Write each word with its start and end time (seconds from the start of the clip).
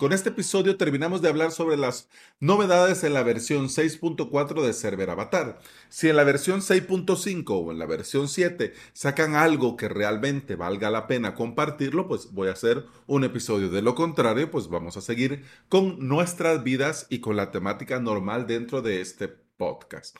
Con 0.00 0.14
este 0.14 0.30
episodio 0.30 0.78
terminamos 0.78 1.20
de 1.20 1.28
hablar 1.28 1.52
sobre 1.52 1.76
las 1.76 2.08
novedades 2.38 3.04
en 3.04 3.12
la 3.12 3.22
versión 3.22 3.66
6.4 3.66 4.62
de 4.62 4.72
Server 4.72 5.10
Avatar. 5.10 5.60
Si 5.90 6.08
en 6.08 6.16
la 6.16 6.24
versión 6.24 6.62
6.5 6.62 7.44
o 7.50 7.70
en 7.70 7.78
la 7.78 7.84
versión 7.84 8.26
7 8.26 8.72
sacan 8.94 9.34
algo 9.34 9.76
que 9.76 9.90
realmente 9.90 10.56
valga 10.56 10.88
la 10.88 11.06
pena 11.06 11.34
compartirlo, 11.34 12.08
pues 12.08 12.32
voy 12.32 12.48
a 12.48 12.52
hacer 12.52 12.86
un 13.06 13.24
episodio. 13.24 13.68
De 13.68 13.82
lo 13.82 13.94
contrario, 13.94 14.50
pues 14.50 14.68
vamos 14.68 14.96
a 14.96 15.02
seguir 15.02 15.44
con 15.68 16.08
nuestras 16.08 16.64
vidas 16.64 17.06
y 17.10 17.18
con 17.18 17.36
la 17.36 17.50
temática 17.50 18.00
normal 18.00 18.46
dentro 18.46 18.80
de 18.80 19.02
este 19.02 19.28
podcast. 19.28 20.16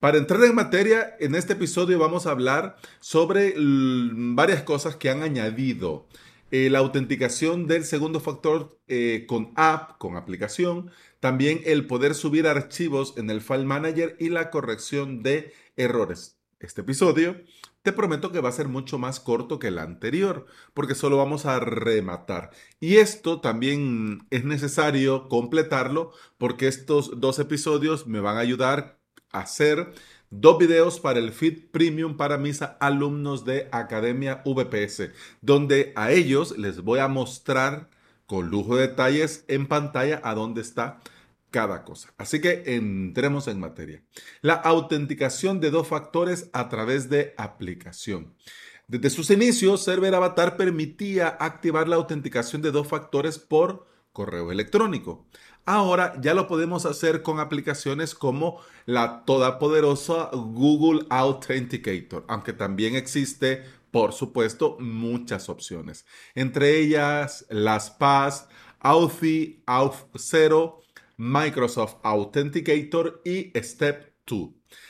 Para 0.00 0.18
entrar 0.18 0.42
en 0.42 0.56
materia, 0.56 1.14
en 1.20 1.36
este 1.36 1.52
episodio 1.52 2.00
vamos 2.00 2.26
a 2.26 2.32
hablar 2.32 2.78
sobre 2.98 3.54
varias 3.56 4.64
cosas 4.64 4.96
que 4.96 5.08
han 5.08 5.22
añadido 5.22 6.08
eh, 6.50 6.68
la 6.70 6.80
autenticación 6.80 7.66
del 7.66 7.84
segundo 7.84 8.20
factor 8.20 8.78
eh, 8.88 9.24
con 9.28 9.52
app, 9.56 9.98
con 9.98 10.16
aplicación, 10.16 10.90
también 11.20 11.60
el 11.64 11.86
poder 11.86 12.14
subir 12.14 12.46
archivos 12.46 13.14
en 13.16 13.30
el 13.30 13.40
File 13.40 13.64
Manager 13.64 14.16
y 14.18 14.30
la 14.30 14.50
corrección 14.50 15.22
de 15.22 15.52
errores. 15.76 16.38
Este 16.58 16.82
episodio 16.82 17.36
te 17.82 17.92
prometo 17.92 18.32
que 18.32 18.40
va 18.40 18.50
a 18.50 18.52
ser 18.52 18.68
mucho 18.68 18.98
más 18.98 19.20
corto 19.20 19.58
que 19.58 19.68
el 19.68 19.78
anterior, 19.78 20.46
porque 20.74 20.94
solo 20.94 21.16
vamos 21.16 21.46
a 21.46 21.60
rematar. 21.60 22.50
Y 22.78 22.96
esto 22.96 23.40
también 23.40 24.26
es 24.30 24.44
necesario 24.44 25.28
completarlo, 25.28 26.12
porque 26.36 26.68
estos 26.68 27.20
dos 27.20 27.38
episodios 27.38 28.06
me 28.06 28.20
van 28.20 28.36
a 28.36 28.40
ayudar 28.40 28.98
a 29.32 29.40
hacer 29.40 29.92
dos 30.30 30.58
videos 30.58 31.00
para 31.00 31.18
el 31.18 31.32
feed 31.32 31.70
premium 31.70 32.16
para 32.16 32.38
mis 32.38 32.62
alumnos 32.78 33.44
de 33.44 33.68
Academia 33.72 34.42
VPS, 34.44 35.10
donde 35.40 35.92
a 35.96 36.12
ellos 36.12 36.56
les 36.56 36.80
voy 36.80 37.00
a 37.00 37.08
mostrar 37.08 37.90
con 38.26 38.48
lujo 38.48 38.76
de 38.76 38.88
detalles 38.88 39.44
en 39.48 39.66
pantalla 39.66 40.20
a 40.22 40.34
dónde 40.34 40.60
está 40.60 41.00
cada 41.50 41.84
cosa. 41.84 42.14
Así 42.16 42.40
que 42.40 42.62
entremos 42.66 43.48
en 43.48 43.58
materia. 43.58 44.04
La 44.40 44.54
autenticación 44.54 45.60
de 45.60 45.70
dos 45.72 45.88
factores 45.88 46.48
a 46.52 46.68
través 46.68 47.10
de 47.10 47.34
aplicación. 47.36 48.34
Desde 48.86 49.10
sus 49.10 49.30
inicios, 49.30 49.82
Server 49.82 50.14
Avatar 50.14 50.56
permitía 50.56 51.28
activar 51.28 51.88
la 51.88 51.96
autenticación 51.96 52.62
de 52.62 52.70
dos 52.70 52.86
factores 52.86 53.38
por 53.38 53.86
correo 54.12 54.50
electrónico. 54.50 55.26
Ahora 55.66 56.14
ya 56.20 56.34
lo 56.34 56.46
podemos 56.46 56.86
hacer 56.86 57.22
con 57.22 57.38
aplicaciones 57.38 58.14
como 58.14 58.60
la 58.86 59.24
todopoderosa 59.24 60.30
Google 60.32 61.06
Authenticator, 61.10 62.24
aunque 62.28 62.52
también 62.52 62.96
existe, 62.96 63.64
por 63.90 64.12
supuesto, 64.12 64.76
muchas 64.80 65.48
opciones. 65.48 66.06
Entre 66.34 66.78
ellas, 66.78 67.46
las 67.50 67.90
PAS, 67.90 68.48
Authy, 68.80 69.62
Auth0, 69.66 70.80
Microsoft 71.16 71.96
Authenticator 72.02 73.20
y 73.24 73.52
Step 73.62 74.14
2. 74.26 74.48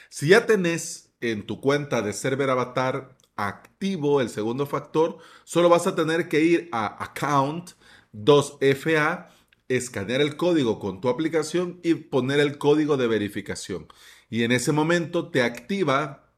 Si 0.08 0.28
ya 0.28 0.46
tenés 0.46 1.12
en 1.20 1.46
tu 1.46 1.60
cuenta 1.60 2.02
de 2.02 2.12
Server 2.12 2.48
Avatar 2.50 3.16
activo 3.36 4.20
el 4.20 4.28
segundo 4.28 4.66
factor, 4.66 5.18
solo 5.44 5.68
vas 5.68 5.86
a 5.86 5.94
tener 5.94 6.28
que 6.28 6.40
ir 6.40 6.68
a 6.72 7.02
Account 7.02 7.72
2FA 8.12 9.28
escanear 9.76 10.20
el 10.20 10.36
código 10.36 10.80
con 10.80 11.00
tu 11.00 11.08
aplicación 11.08 11.80
y 11.84 11.94
poner 11.94 12.40
el 12.40 12.58
código 12.58 12.96
de 12.96 13.06
verificación. 13.06 13.86
Y 14.28 14.42
en 14.42 14.50
ese 14.50 14.72
momento 14.72 15.30
te 15.30 15.42
activa 15.42 16.34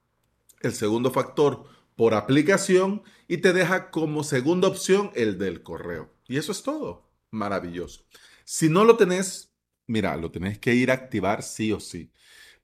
el 0.60 0.72
segundo 0.74 1.10
factor 1.10 1.64
por 1.96 2.14
aplicación 2.14 3.02
y 3.28 3.38
te 3.38 3.54
deja 3.54 3.90
como 3.90 4.22
segunda 4.22 4.68
opción 4.68 5.10
el 5.14 5.38
del 5.38 5.62
correo. 5.62 6.12
Y 6.28 6.36
eso 6.36 6.52
es 6.52 6.62
todo. 6.62 7.10
Maravilloso. 7.30 8.04
Si 8.44 8.68
no 8.68 8.84
lo 8.84 8.98
tenés, 8.98 9.54
mira, 9.86 10.14
lo 10.16 10.30
tenés 10.30 10.58
que 10.58 10.74
ir 10.74 10.90
a 10.90 10.94
activar 10.94 11.42
sí 11.42 11.72
o 11.72 11.80
sí, 11.80 12.12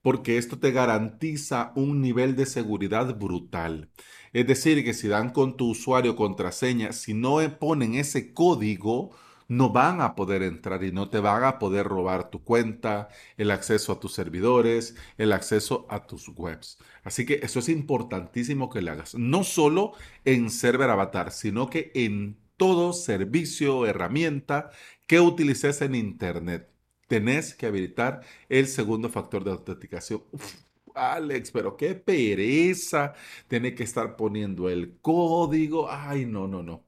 porque 0.03 0.37
esto 0.37 0.59
te 0.59 0.71
garantiza 0.71 1.73
un 1.77 2.03
nivel 2.03 2.37
de 2.37 2.45
seguridad 2.45 3.19
brutal. 3.19 3.91
Es 4.35 4.47
decir, 4.47 4.85
que 4.85 4.93
si 4.93 5.09
dan 5.09 5.31
con 5.31 5.57
tu 5.57 5.71
usuario 5.71 6.15
contraseña, 6.15 6.93
si 6.93 7.15
no 7.15 7.39
ponen 7.59 7.95
ese 7.95 8.35
código, 8.35 9.17
no 9.49 9.71
van 9.71 10.01
a 10.01 10.15
poder 10.15 10.43
entrar 10.43 10.85
y 10.85 10.93
no 10.93 11.09
te 11.11 11.19
van 11.21 11.45
a 11.45 11.59
poder 11.59 11.87
robar 11.87 12.31
tu 12.31 12.45
cuenta, 12.45 13.09
el 13.37 13.51
acceso 13.51 13.93
a 13.93 14.01
tus 14.01 14.13
servidores, 14.15 14.95
el 15.17 15.33
acceso 15.33 15.87
a 15.91 16.07
tus 16.07 16.29
webs. 16.29 16.79
Así 17.03 17.25
que 17.27 17.41
eso 17.43 17.59
es 17.61 17.69
importantísimo 17.69 18.69
que 18.71 18.83
le 18.83 18.91
hagas, 18.91 19.15
no 19.15 19.45
solo 19.45 19.93
en 20.25 20.51
Server 20.51 20.91
Avatar, 20.91 21.33
sino 21.33 21.71
que 21.71 21.91
en 21.95 22.39
todo 22.57 22.93
servicio, 22.93 23.87
herramienta 23.87 24.71
que 25.07 25.21
utilices 25.21 25.81
en 25.83 25.95
Internet. 25.95 26.69
Tenés 27.09 27.55
que 27.55 27.67
habilitar 27.67 28.21
el 28.49 28.67
segundo 28.67 29.09
factor 29.09 29.45
de 29.45 29.53
autenticación. 29.53 30.23
Alex, 30.95 31.51
pero 31.53 31.77
qué 31.77 31.95
pereza. 31.95 33.15
Tiene 33.49 33.75
que 33.75 33.85
estar 33.85 34.17
poniendo 34.17 34.69
el 34.69 34.99
código. 35.01 35.91
Ay, 35.91 36.27
no, 36.27 36.49
no, 36.49 36.63
no. 36.63 36.88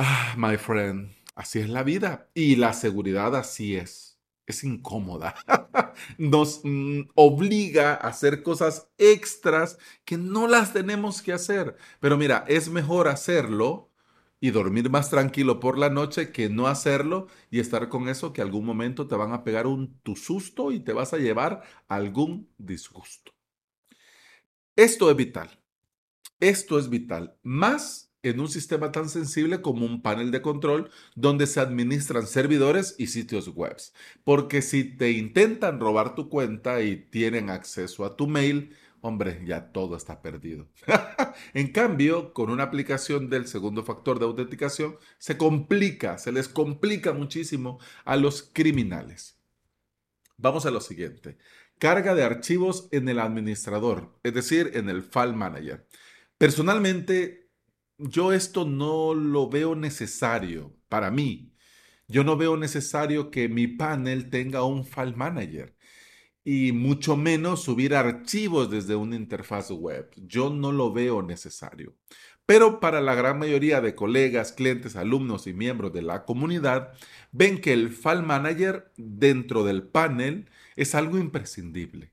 Ah, 0.00 0.34
my 0.38 0.56
friend, 0.56 1.10
así 1.34 1.58
es 1.58 1.68
la 1.68 1.82
vida 1.82 2.30
y 2.32 2.54
la 2.56 2.72
seguridad 2.72 3.34
así 3.34 3.76
es. 3.76 4.20
Es 4.46 4.62
incómoda. 4.64 5.34
Nos 6.18 6.60
mm, 6.64 7.00
obliga 7.16 7.94
a 7.94 8.08
hacer 8.08 8.42
cosas 8.44 8.88
extras 8.96 9.76
que 10.04 10.16
no 10.16 10.46
las 10.46 10.72
tenemos 10.72 11.20
que 11.20 11.32
hacer. 11.32 11.76
Pero 12.00 12.16
mira, 12.16 12.44
es 12.48 12.68
mejor 12.70 13.08
hacerlo 13.08 13.90
y 14.40 14.50
dormir 14.52 14.88
más 14.88 15.10
tranquilo 15.10 15.58
por 15.58 15.76
la 15.76 15.90
noche 15.90 16.30
que 16.30 16.48
no 16.48 16.68
hacerlo 16.68 17.26
y 17.50 17.58
estar 17.58 17.88
con 17.88 18.08
eso 18.08 18.32
que 18.32 18.40
algún 18.40 18.64
momento 18.64 19.08
te 19.08 19.16
van 19.16 19.32
a 19.32 19.42
pegar 19.42 19.66
un 19.66 19.98
tu 20.02 20.14
susto 20.14 20.70
y 20.70 20.78
te 20.80 20.92
vas 20.92 21.12
a 21.12 21.18
llevar 21.18 21.62
algún 21.88 22.48
disgusto. 22.56 23.32
Esto 24.76 25.10
es 25.10 25.16
vital. 25.16 25.50
Esto 26.40 26.78
es 26.78 26.88
vital. 26.90 27.38
Más 27.42 28.07
en 28.22 28.40
un 28.40 28.48
sistema 28.48 28.92
tan 28.92 29.08
sensible 29.08 29.62
como 29.62 29.86
un 29.86 30.02
panel 30.02 30.30
de 30.30 30.42
control 30.42 30.90
donde 31.14 31.46
se 31.46 31.60
administran 31.60 32.26
servidores 32.26 32.94
y 32.98 33.08
sitios 33.08 33.48
web. 33.48 33.76
Porque 34.24 34.62
si 34.62 34.84
te 34.84 35.12
intentan 35.12 35.80
robar 35.80 36.14
tu 36.14 36.28
cuenta 36.28 36.82
y 36.82 36.96
tienen 36.96 37.50
acceso 37.50 38.04
a 38.04 38.16
tu 38.16 38.26
mail, 38.26 38.74
hombre, 39.00 39.42
ya 39.46 39.72
todo 39.72 39.96
está 39.96 40.20
perdido. 40.22 40.68
en 41.54 41.72
cambio, 41.72 42.32
con 42.32 42.50
una 42.50 42.64
aplicación 42.64 43.30
del 43.30 43.46
segundo 43.46 43.84
factor 43.84 44.18
de 44.18 44.24
autenticación, 44.24 44.96
se 45.18 45.36
complica, 45.36 46.18
se 46.18 46.32
les 46.32 46.48
complica 46.48 47.12
muchísimo 47.12 47.78
a 48.04 48.16
los 48.16 48.42
criminales. 48.42 49.38
Vamos 50.36 50.66
a 50.66 50.70
lo 50.70 50.80
siguiente. 50.80 51.38
Carga 51.78 52.14
de 52.14 52.24
archivos 52.24 52.88
en 52.90 53.08
el 53.08 53.20
administrador, 53.20 54.18
es 54.24 54.34
decir, 54.34 54.72
en 54.74 54.88
el 54.88 55.02
file 55.02 55.32
manager. 55.32 55.86
Personalmente, 56.38 57.47
yo 57.98 58.32
esto 58.32 58.64
no 58.64 59.14
lo 59.14 59.48
veo 59.48 59.74
necesario 59.74 60.74
para 60.88 61.10
mí. 61.10 61.52
Yo 62.06 62.24
no 62.24 62.36
veo 62.36 62.56
necesario 62.56 63.30
que 63.30 63.48
mi 63.48 63.66
panel 63.66 64.30
tenga 64.30 64.64
un 64.64 64.84
file 64.86 65.14
manager 65.14 65.76
y 66.44 66.72
mucho 66.72 67.16
menos 67.16 67.62
subir 67.62 67.94
archivos 67.94 68.70
desde 68.70 68.96
una 68.96 69.16
interfaz 69.16 69.70
web. 69.70 70.10
Yo 70.16 70.48
no 70.48 70.72
lo 70.72 70.92
veo 70.92 71.22
necesario. 71.22 71.94
Pero 72.46 72.80
para 72.80 73.02
la 73.02 73.14
gran 73.14 73.38
mayoría 73.38 73.82
de 73.82 73.94
colegas, 73.94 74.52
clientes, 74.52 74.96
alumnos 74.96 75.46
y 75.46 75.52
miembros 75.52 75.92
de 75.92 76.00
la 76.00 76.24
comunidad, 76.24 76.94
ven 77.30 77.60
que 77.60 77.74
el 77.74 77.90
file 77.90 78.22
manager 78.22 78.90
dentro 78.96 79.64
del 79.64 79.82
panel 79.82 80.48
es 80.74 80.94
algo 80.94 81.18
imprescindible. 81.18 82.12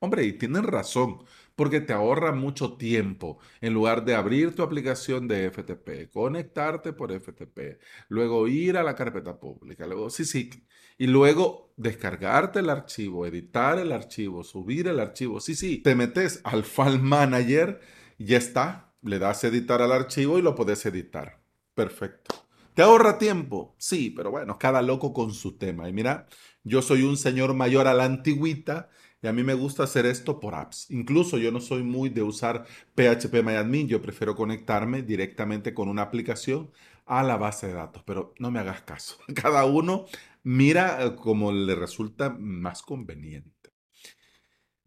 Hombre, 0.00 0.24
y 0.24 0.34
tienen 0.34 0.64
razón 0.64 1.24
porque 1.60 1.82
te 1.82 1.92
ahorra 1.92 2.32
mucho 2.32 2.78
tiempo 2.78 3.38
en 3.60 3.74
lugar 3.74 4.06
de 4.06 4.14
abrir 4.14 4.54
tu 4.54 4.62
aplicación 4.62 5.28
de 5.28 5.50
FTP, 5.50 6.10
conectarte 6.10 6.94
por 6.94 7.12
FTP, 7.12 7.78
luego 8.08 8.48
ir 8.48 8.78
a 8.78 8.82
la 8.82 8.94
carpeta 8.94 9.38
pública, 9.38 9.86
luego 9.86 10.08
sí, 10.08 10.24
sí, 10.24 10.48
y 10.96 11.06
luego 11.06 11.74
descargarte 11.76 12.60
el 12.60 12.70
archivo, 12.70 13.26
editar 13.26 13.78
el 13.78 13.92
archivo, 13.92 14.42
subir 14.42 14.88
el 14.88 15.00
archivo. 15.00 15.38
Sí, 15.38 15.54
sí, 15.54 15.82
te 15.82 15.94
metes 15.94 16.40
al 16.44 16.64
File 16.64 16.96
Manager 16.96 17.78
y 18.16 18.24
ya 18.24 18.38
está, 18.38 18.94
le 19.02 19.18
das 19.18 19.44
editar 19.44 19.82
al 19.82 19.92
archivo 19.92 20.38
y 20.38 20.42
lo 20.42 20.54
puedes 20.54 20.86
editar. 20.86 21.42
Perfecto. 21.74 22.36
¿Te 22.72 22.80
ahorra 22.80 23.18
tiempo? 23.18 23.74
Sí, 23.76 24.08
pero 24.16 24.30
bueno, 24.30 24.58
cada 24.58 24.80
loco 24.80 25.12
con 25.12 25.34
su 25.34 25.58
tema. 25.58 25.90
Y 25.90 25.92
mira, 25.92 26.26
yo 26.64 26.80
soy 26.80 27.02
un 27.02 27.18
señor 27.18 27.52
mayor 27.52 27.86
a 27.86 27.92
la 27.92 28.06
antigüita 28.06 28.88
y 29.22 29.26
a 29.26 29.32
mí 29.32 29.42
me 29.42 29.54
gusta 29.54 29.84
hacer 29.84 30.06
esto 30.06 30.40
por 30.40 30.54
apps. 30.54 30.90
Incluso 30.90 31.38
yo 31.38 31.52
no 31.52 31.60
soy 31.60 31.82
muy 31.82 32.08
de 32.08 32.22
usar 32.22 32.64
PHP 32.94 33.42
MyAdmin, 33.42 33.88
yo 33.88 34.00
prefiero 34.00 34.34
conectarme 34.34 35.02
directamente 35.02 35.74
con 35.74 35.88
una 35.88 36.02
aplicación 36.02 36.70
a 37.06 37.22
la 37.22 37.36
base 37.36 37.66
de 37.66 37.74
datos, 37.74 38.02
pero 38.04 38.34
no 38.38 38.50
me 38.50 38.60
hagas 38.60 38.82
caso. 38.82 39.16
Cada 39.34 39.64
uno 39.64 40.06
mira 40.42 41.04
eh, 41.04 41.16
como 41.16 41.52
le 41.52 41.74
resulta 41.74 42.30
más 42.30 42.82
conveniente. 42.82 43.72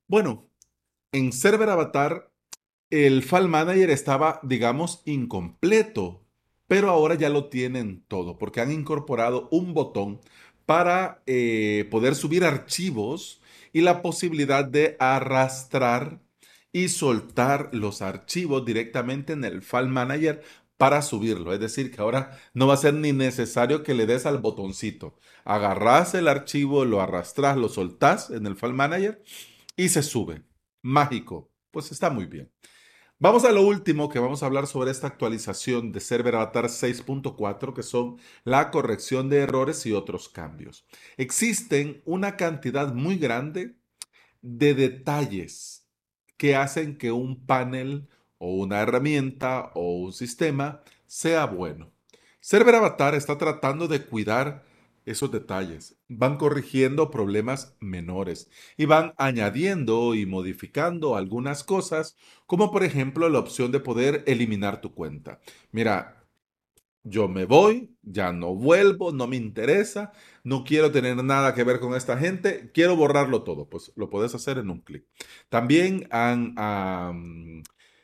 Bueno, 0.07 0.49
en 1.11 1.31
Server 1.31 1.69
Avatar 1.69 2.31
el 2.89 3.23
file 3.23 3.47
manager 3.47 3.89
estaba, 3.89 4.39
digamos, 4.43 5.01
incompleto, 5.05 6.23
pero 6.67 6.91
ahora 6.91 7.15
ya 7.15 7.29
lo 7.29 7.49
tienen 7.49 8.03
todo 8.07 8.37
porque 8.37 8.61
han 8.61 8.71
incorporado 8.71 9.47
un 9.51 9.73
botón 9.73 10.21
para 10.65 11.21
eh, 11.25 11.87
poder 11.91 12.15
subir 12.15 12.43
archivos 12.43 13.41
y 13.71 13.81
la 13.81 14.01
posibilidad 14.01 14.65
de 14.65 14.95
arrastrar 14.99 16.19
y 16.71 16.89
soltar 16.89 17.69
los 17.71 18.01
archivos 18.01 18.65
directamente 18.65 19.33
en 19.33 19.43
el 19.43 19.61
File 19.61 19.87
Manager 19.87 20.43
para 20.77 21.01
subirlo. 21.01 21.53
Es 21.53 21.59
decir, 21.59 21.91
que 21.91 22.01
ahora 22.01 22.37
no 22.53 22.67
va 22.67 22.73
a 22.73 22.77
ser 22.77 22.93
ni 22.95 23.13
necesario 23.13 23.83
que 23.83 23.93
le 23.93 24.05
des 24.05 24.25
al 24.25 24.39
botoncito. 24.39 25.17
Agarras 25.45 26.13
el 26.15 26.27
archivo, 26.27 26.83
lo 26.85 27.01
arrastras, 27.01 27.57
lo 27.57 27.69
soltás 27.69 28.29
en 28.31 28.47
el 28.47 28.55
File 28.55 28.73
Manager 28.73 29.23
y 29.77 29.89
se 29.89 30.03
sube. 30.03 30.43
Mágico. 30.81 31.51
Pues 31.71 31.91
está 31.91 32.09
muy 32.09 32.25
bien. 32.25 32.51
Vamos 33.23 33.45
a 33.45 33.53
lo 33.53 33.61
último 33.61 34.09
que 34.09 34.19
vamos 34.19 34.43
a 34.43 34.47
hablar 34.47 34.67
sobre 34.67 34.91
esta 34.91 35.07
actualización 35.07 35.93
de 35.93 36.01
Server 36.01 36.35
Avatar 36.35 36.65
6.4, 36.65 37.73
que 37.73 37.81
son 37.81 38.17
la 38.43 38.69
corrección 38.69 39.29
de 39.29 39.37
errores 39.37 39.85
y 39.85 39.93
otros 39.93 40.27
cambios. 40.27 40.85
Existen 41.15 42.01
una 42.03 42.35
cantidad 42.35 42.93
muy 42.93 43.17
grande 43.17 43.77
de 44.41 44.73
detalles 44.73 45.87
que 46.35 46.57
hacen 46.57 46.97
que 46.97 47.13
un 47.13 47.45
panel 47.45 48.09
o 48.39 48.55
una 48.55 48.81
herramienta 48.81 49.71
o 49.73 49.99
un 49.99 50.11
sistema 50.11 50.81
sea 51.07 51.45
bueno. 51.45 51.93
Server 52.41 52.75
Avatar 52.75 53.15
está 53.15 53.37
tratando 53.37 53.87
de 53.87 54.03
cuidar 54.03 54.65
esos 55.05 55.31
detalles, 55.31 55.97
van 56.07 56.37
corrigiendo 56.37 57.11
problemas 57.11 57.75
menores 57.79 58.49
y 58.77 58.85
van 58.85 59.13
añadiendo 59.17 60.15
y 60.15 60.25
modificando 60.25 61.15
algunas 61.15 61.63
cosas, 61.63 62.15
como 62.45 62.71
por 62.71 62.83
ejemplo 62.83 63.29
la 63.29 63.39
opción 63.39 63.71
de 63.71 63.79
poder 63.79 64.23
eliminar 64.27 64.81
tu 64.81 64.93
cuenta. 64.93 65.39
Mira, 65.71 66.23
yo 67.03 67.27
me 67.27 67.45
voy, 67.45 67.95
ya 68.01 68.31
no 68.31 68.55
vuelvo, 68.55 69.11
no 69.11 69.27
me 69.27 69.35
interesa, 69.35 70.13
no 70.43 70.63
quiero 70.63 70.91
tener 70.91 71.21
nada 71.23 71.53
que 71.53 71.63
ver 71.63 71.79
con 71.79 71.95
esta 71.95 72.17
gente, 72.17 72.71
quiero 72.73 72.95
borrarlo 72.95 73.43
todo, 73.43 73.69
pues 73.69 73.91
lo 73.95 74.09
puedes 74.09 74.33
hacer 74.35 74.57
en 74.57 74.69
un 74.69 74.79
clic. 74.79 75.05
También 75.49 76.07
han 76.11 76.53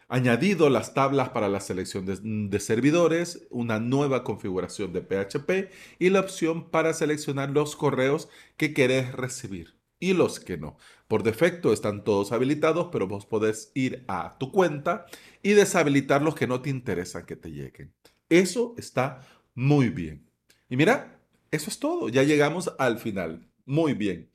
añadido 0.10 0.70
las 0.70 0.94
tablas 0.94 1.30
para 1.30 1.48
la 1.48 1.62
selección 1.62 2.06
de, 2.06 2.60
servidores, 2.60 3.48
una 3.52 3.80
nueva 3.80 4.24
configuración 4.24 4.92
de 4.92 5.02
PHP 5.02 5.72
y 6.00 6.10
la 6.10 6.20
opción 6.20 6.70
para 6.70 6.94
seleccionar 6.94 7.52
los 7.52 7.76
correos 7.76 8.28
que 8.58 8.74
querés 8.74 9.14
recibir 9.14 9.80
y 10.00 10.14
los 10.14 10.40
que 10.40 10.58
no. 10.58 10.78
Por 11.08 11.24
defecto 11.24 11.72
están 11.72 12.04
todos 12.04 12.32
habilitados, 12.32 12.90
pero 12.92 13.08
vos 13.08 13.26
podés 13.26 13.72
ir 13.76 14.04
a 14.08 14.38
tu 14.40 14.52
cuenta 14.52 15.06
y 15.44 15.52
deshabilitar 15.52 16.22
los 16.24 16.36
que 16.36 16.48
no 16.48 16.62
te 16.62 16.72
interesan 16.72 17.26
que 17.26 17.36
te 17.36 17.52
lleguen. 17.52 17.94
Eso 18.30 18.74
está 18.78 19.22
muy 19.54 19.90
bien. 19.90 20.28
Y 20.70 20.76
mira, 20.76 21.20
eso 21.52 21.70
es 21.70 21.80
todo. 21.80 22.10
Ya 22.10 22.24
llegamos 22.24 22.74
al 22.80 22.98
final. 22.98 23.48
Muy 23.66 23.94
bien. 23.94 24.32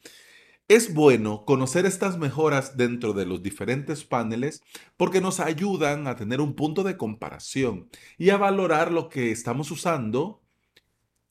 Es 0.67 0.95
bueno 0.95 1.45
conocer 1.45 1.85
estas 1.85 2.17
mejoras 2.17 2.79
dentro 2.79 3.13
de 3.13 3.27
los 3.27 3.43
diferentes 3.43 4.03
paneles 4.05 4.63
porque 4.97 5.21
nos 5.21 5.39
ayudan 5.39 6.07
a 6.07 6.17
tener 6.17 6.41
un 6.41 6.55
punto 6.55 6.83
de 6.85 6.97
comparación 6.97 7.91
y 8.17 8.31
a 8.31 8.39
valorar 8.39 8.91
lo 8.91 9.11
que 9.11 9.31
estamos 9.31 9.71
usando 9.71 10.43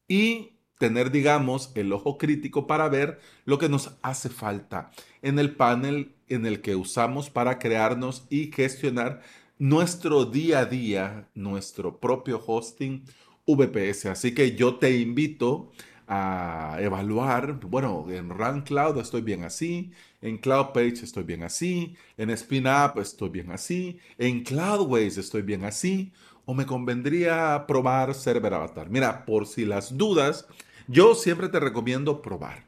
y 0.07 0.59
tener, 0.77 1.09
digamos, 1.09 1.71
el 1.74 1.94
ojo 1.94 2.19
crítico 2.19 2.68
para 2.68 2.89
ver 2.89 3.19
lo 3.45 3.57
que 3.57 3.69
nos 3.69 3.97
hace 4.03 4.30
falta 4.30 4.91
en 5.24 5.39
el 5.39 5.56
panel 5.56 6.15
en 6.27 6.45
el 6.45 6.62
que 6.62 6.75
usamos 6.75 7.31
para 7.31 7.57
crearnos 7.57 8.27
y 8.29 8.51
gestionar 8.51 9.21
nuestro 9.57 10.25
día 10.25 10.59
a 10.59 10.65
día, 10.65 11.29
nuestro 11.33 12.00
propio 12.00 12.39
hosting 12.45 13.03
VPS. 13.47 14.06
Así 14.07 14.36
que 14.36 14.56
yo 14.56 14.75
te 14.75 15.00
invito 15.00 15.71
evaluar, 16.07 17.59
bueno, 17.61 18.05
en 18.09 18.29
Run 18.29 18.61
Cloud 18.61 18.97
estoy 19.00 19.21
bien 19.21 19.44
así, 19.44 19.91
en 20.21 20.38
Cloud 20.38 20.67
Page 20.73 21.03
estoy 21.03 21.23
bien 21.23 21.44
así, 21.44 21.95
en 22.17 22.29
Spin 22.31 22.67
Up 22.67 23.00
estoy 23.00 23.29
bien 23.29 23.51
así, 23.51 24.00
en 24.17 24.44
Cloudways 24.44 25.17
estoy 25.17 25.41
bien 25.41 25.65
así, 25.65 26.13
o 26.45 26.53
me 26.53 26.65
convendría 26.65 27.65
probar 27.67 28.13
Server 28.13 28.53
Avatar. 28.53 28.89
Mira, 28.89 29.25
por 29.25 29.47
si 29.47 29.65
las 29.65 29.97
dudas, 29.97 30.47
yo 30.88 31.15
siempre 31.15 31.50
te 31.50 31.59
recomiendo 31.59 32.21
probar, 32.21 32.65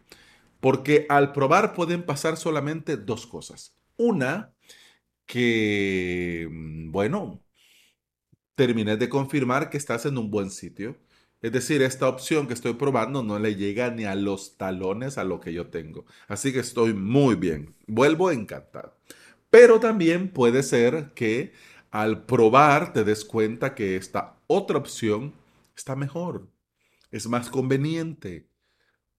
porque 0.60 1.06
al 1.10 1.34
probar 1.34 1.74
pueden 1.74 2.04
pasar 2.04 2.38
solamente 2.38 2.98
dos 2.98 3.28
cosas. 3.28 3.76
Una, 3.98 4.54
que, 5.26 6.48
mm, 6.52 6.92
bueno, 6.92 7.42
terminé 8.56 8.98
de 8.98 9.10
confirmar 9.10 9.70
que 9.70 9.78
estás 9.78 10.06
en 10.06 10.18
un 10.18 10.30
buen 10.32 10.50
sitio. 10.52 10.98
Es 11.46 11.52
decir, 11.52 11.84
esta 11.84 12.10
opción 12.10 12.48
que 12.48 12.56
estoy 12.56 12.74
probando 12.74 13.22
no 13.22 13.38
le 13.38 13.54
llega 13.56 13.92
ni 13.92 14.06
a 14.06 14.16
los 14.16 14.58
talones 14.58 15.20
a 15.20 15.24
lo 15.24 15.40
que 15.40 15.54
yo 15.54 15.68
tengo. 15.68 16.08
Así 16.28 16.52
que 16.52 16.58
estoy 16.58 16.96
muy 16.96 17.36
bien. 17.36 17.76
Vuelvo 17.86 18.32
encantado. 18.32 18.98
Pero 19.52 19.80
también 19.80 20.30
puede 20.30 20.64
ser 20.64 21.12
que 21.14 21.54
al 21.92 22.26
probar 22.26 22.94
te 22.94 23.04
des 23.04 23.24
cuenta 23.24 23.76
que 23.76 23.96
esta 23.96 24.40
otra 24.48 24.80
opción 24.80 25.36
está 25.78 25.96
mejor. 25.96 26.48
Es 27.12 27.28
más 27.28 27.52
conveniente. 27.52 28.50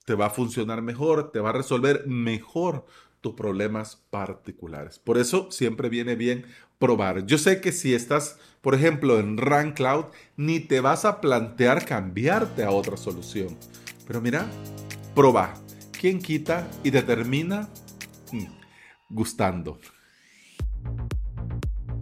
Te 0.05 0.14
va 0.14 0.26
a 0.26 0.31
funcionar 0.31 0.82
mejor, 0.82 1.31
te 1.31 1.38
va 1.38 1.50
a 1.50 1.52
resolver 1.52 2.08
mejor 2.08 2.87
tus 3.26 3.34
problemas 3.34 4.05
particulares. 4.11 5.00
Por 5.00 5.19
eso 5.19 5.50
siempre 5.50 5.88
viene 5.88 6.14
bien 6.14 6.46
probar. 6.78 7.26
Yo 7.26 7.38
sé 7.38 7.61
que 7.61 7.73
si 7.73 7.93
estás, 7.93 8.38
por 8.61 8.75
ejemplo, 8.75 9.19
en 9.19 9.37
Run 9.37 9.73
Cloud, 9.73 10.06
ni 10.37 10.61
te 10.61 10.81
vas 10.81 11.05
a 11.05 11.20
plantear 11.20 11.84
cambiarte 11.84 12.62
a 12.62 12.70
otra 12.70 12.96
solución. 12.96 13.56
Pero 14.06 14.20
mira, 14.20 14.46
proba. 15.14 15.55
¿Quién 15.99 16.20
quita 16.20 16.70
y 16.84 16.90
determina? 16.90 17.69
Mm, 18.31 18.46
gustando. 19.08 19.81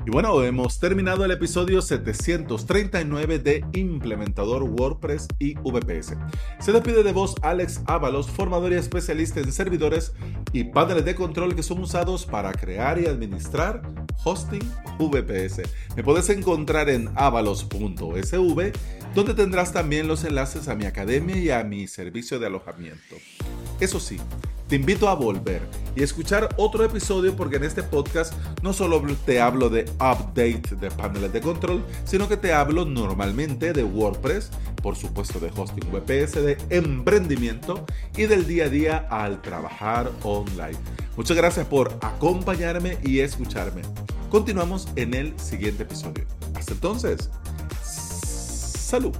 Y 0.06 0.10
bueno, 0.10 0.42
hemos 0.42 0.78
terminado 0.78 1.24
el 1.24 1.30
episodio 1.30 1.80
739 1.80 3.38
de 3.38 3.64
Implementador 3.72 4.62
WordPress 4.64 5.28
y 5.38 5.54
VPS. 5.54 6.18
Se 6.58 6.72
despide 6.72 7.02
de 7.02 7.12
vos 7.12 7.36
Alex 7.40 7.80
Ábalos, 7.86 8.30
formador 8.30 8.72
y 8.72 8.76
especialista 8.76 9.40
en 9.40 9.50
servidores 9.50 10.12
y 10.54 10.62
paneles 10.62 11.04
de 11.04 11.16
control 11.16 11.56
que 11.56 11.64
son 11.64 11.80
usados 11.80 12.24
para 12.24 12.52
crear 12.52 12.98
y 13.00 13.06
administrar 13.06 13.82
hosting 14.22 14.62
VPS. 15.00 15.62
Me 15.96 16.04
puedes 16.04 16.30
encontrar 16.30 16.88
en 16.88 17.10
avalos.sv, 17.16 18.72
donde 19.16 19.34
tendrás 19.34 19.72
también 19.72 20.06
los 20.06 20.22
enlaces 20.22 20.68
a 20.68 20.76
mi 20.76 20.84
academia 20.84 21.36
y 21.36 21.50
a 21.50 21.64
mi 21.64 21.88
servicio 21.88 22.38
de 22.38 22.46
alojamiento. 22.46 23.16
Eso 23.80 23.98
sí, 23.98 24.18
te 24.68 24.76
invito 24.76 25.08
a 25.08 25.14
volver 25.14 25.62
y 25.96 26.02
escuchar 26.02 26.48
otro 26.56 26.84
episodio 26.84 27.36
porque 27.36 27.56
en 27.56 27.64
este 27.64 27.82
podcast 27.82 28.34
no 28.62 28.72
solo 28.72 29.02
te 29.24 29.40
hablo 29.40 29.68
de 29.68 29.84
update 29.94 30.76
de 30.80 30.90
paneles 30.90 31.32
de 31.32 31.40
control, 31.40 31.84
sino 32.04 32.28
que 32.28 32.36
te 32.36 32.52
hablo 32.52 32.84
normalmente 32.84 33.72
de 33.72 33.84
WordPress, 33.84 34.50
por 34.82 34.96
supuesto 34.96 35.38
de 35.38 35.52
hosting 35.54 35.90
VPS, 35.90 36.42
de 36.42 36.58
emprendimiento 36.70 37.84
y 38.16 38.24
del 38.24 38.46
día 38.46 38.64
a 38.64 38.68
día 38.68 39.06
al 39.10 39.40
trabajar 39.42 40.10
online. 40.22 40.78
Muchas 41.16 41.36
gracias 41.36 41.66
por 41.66 41.96
acompañarme 42.00 42.98
y 43.02 43.20
escucharme. 43.20 43.82
Continuamos 44.30 44.88
en 44.96 45.14
el 45.14 45.38
siguiente 45.38 45.84
episodio. 45.84 46.24
Hasta 46.54 46.72
entonces, 46.72 47.30
salud. 47.82 49.14